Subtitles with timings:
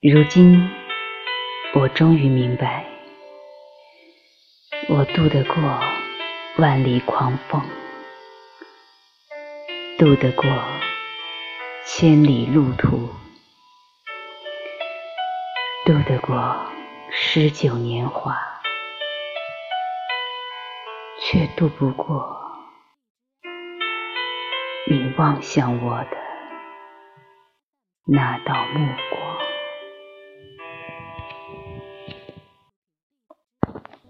[0.00, 0.70] 如今，
[1.74, 2.86] 我终于明白，
[4.88, 5.56] 我渡得过
[6.56, 7.60] 万里狂风，
[9.98, 10.48] 渡得过
[11.84, 13.10] 千里路途，
[15.84, 16.64] 渡得过
[17.10, 18.38] 诗酒年华，
[21.20, 22.40] 却渡不过
[24.86, 26.16] 你望向我的
[28.06, 29.07] 那道目光。